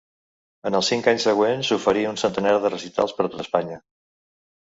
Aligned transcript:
En 0.69 0.75
els 0.79 0.87
cinc 0.91 1.09
anys 1.11 1.25
següents 1.27 1.69
oferí 1.75 2.05
un 2.13 2.17
centenar 2.21 2.55
de 2.63 2.71
recitals 2.75 3.13
per 3.19 3.27
tot 3.35 3.45
Espanya. 3.47 3.77